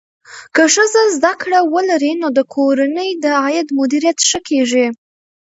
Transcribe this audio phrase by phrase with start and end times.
[0.55, 4.85] که ښځه زده کړه ولري، نو د کورنۍ د عاید مدیریت ښه کېږي.